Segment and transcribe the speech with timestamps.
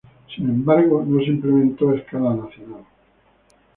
[0.35, 2.83] Sin embargo, no se implementó a escala nacional.